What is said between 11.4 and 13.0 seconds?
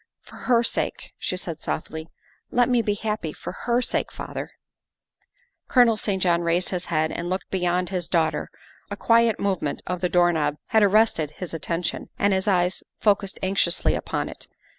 attention, and his eyes